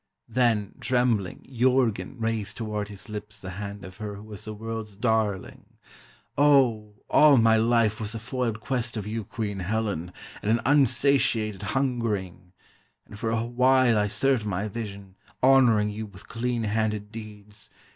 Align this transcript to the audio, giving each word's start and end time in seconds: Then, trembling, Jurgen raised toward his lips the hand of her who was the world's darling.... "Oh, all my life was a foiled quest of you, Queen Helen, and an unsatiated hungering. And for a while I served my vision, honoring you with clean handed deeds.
Then, 0.27 0.73
trembling, 0.79 1.45
Jurgen 1.47 2.15
raised 2.17 2.57
toward 2.57 2.87
his 2.87 3.07
lips 3.07 3.39
the 3.39 3.51
hand 3.51 3.85
of 3.85 3.97
her 3.97 4.15
who 4.15 4.23
was 4.23 4.45
the 4.45 4.53
world's 4.55 4.95
darling.... 4.95 5.65
"Oh, 6.35 6.95
all 7.07 7.37
my 7.37 7.55
life 7.57 7.99
was 8.01 8.15
a 8.15 8.19
foiled 8.19 8.59
quest 8.59 8.97
of 8.97 9.05
you, 9.05 9.23
Queen 9.23 9.59
Helen, 9.59 10.11
and 10.41 10.49
an 10.49 10.61
unsatiated 10.65 11.61
hungering. 11.61 12.51
And 13.05 13.19
for 13.19 13.29
a 13.29 13.45
while 13.45 13.95
I 13.95 14.07
served 14.07 14.43
my 14.43 14.67
vision, 14.67 15.17
honoring 15.43 15.91
you 15.91 16.07
with 16.07 16.27
clean 16.27 16.63
handed 16.63 17.11
deeds. 17.11 17.69